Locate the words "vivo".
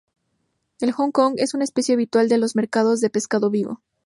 3.51-3.81